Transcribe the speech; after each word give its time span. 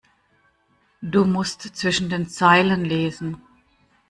Du 1.03 1.25
musst 1.25 1.61
zwischen 1.75 2.09
den 2.09 2.27
Zeilen 2.27 2.83
lesen. 2.85 3.39